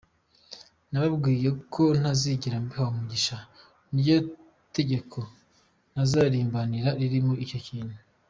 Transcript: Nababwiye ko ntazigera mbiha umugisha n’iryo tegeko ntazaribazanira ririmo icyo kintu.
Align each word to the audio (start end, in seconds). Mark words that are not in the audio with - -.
Nababwiye 0.89 1.49
ko 1.73 1.83
ntazigera 1.99 2.57
mbiha 2.63 2.83
umugisha 2.91 3.37
n’iryo 3.91 4.17
tegeko 4.75 5.19
ntazaribazanira 5.91 6.89
ririmo 6.99 7.33
icyo 7.45 7.59
kintu. 7.67 7.95